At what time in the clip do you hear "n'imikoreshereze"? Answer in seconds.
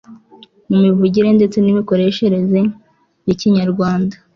1.59-2.59